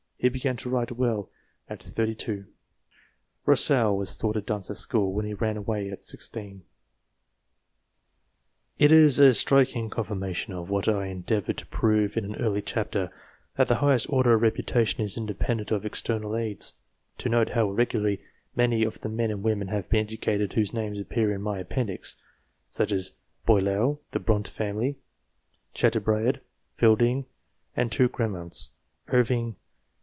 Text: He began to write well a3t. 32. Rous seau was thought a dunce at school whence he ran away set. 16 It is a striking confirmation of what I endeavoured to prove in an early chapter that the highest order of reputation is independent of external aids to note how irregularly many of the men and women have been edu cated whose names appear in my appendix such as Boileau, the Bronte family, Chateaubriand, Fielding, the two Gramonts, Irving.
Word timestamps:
He 0.21 0.29
began 0.29 0.55
to 0.57 0.69
write 0.69 0.91
well 0.91 1.31
a3t. 1.67 1.93
32. 1.95 2.45
Rous 3.47 3.59
seau 3.67 3.97
was 3.97 4.15
thought 4.15 4.37
a 4.37 4.41
dunce 4.41 4.69
at 4.69 4.77
school 4.77 5.11
whence 5.13 5.25
he 5.25 5.33
ran 5.33 5.57
away 5.57 5.89
set. 5.89 6.03
16 6.03 6.61
It 8.77 8.91
is 8.91 9.17
a 9.17 9.33
striking 9.33 9.89
confirmation 9.89 10.53
of 10.53 10.69
what 10.69 10.87
I 10.87 11.07
endeavoured 11.07 11.57
to 11.57 11.65
prove 11.65 12.17
in 12.17 12.23
an 12.23 12.35
early 12.35 12.61
chapter 12.61 13.11
that 13.55 13.67
the 13.67 13.77
highest 13.77 14.11
order 14.11 14.35
of 14.35 14.43
reputation 14.43 15.03
is 15.03 15.17
independent 15.17 15.71
of 15.71 15.87
external 15.87 16.35
aids 16.37 16.75
to 17.17 17.27
note 17.27 17.49
how 17.53 17.71
irregularly 17.71 18.21
many 18.55 18.83
of 18.83 19.01
the 19.01 19.09
men 19.09 19.31
and 19.31 19.41
women 19.41 19.69
have 19.69 19.89
been 19.89 20.05
edu 20.05 20.19
cated 20.19 20.53
whose 20.53 20.71
names 20.71 20.99
appear 20.99 21.33
in 21.33 21.41
my 21.41 21.57
appendix 21.57 22.17
such 22.69 22.91
as 22.91 23.13
Boileau, 23.47 23.97
the 24.11 24.19
Bronte 24.19 24.51
family, 24.51 24.99
Chateaubriand, 25.73 26.41
Fielding, 26.75 27.25
the 27.75 27.85
two 27.85 28.07
Gramonts, 28.07 28.73
Irving. 29.07 29.55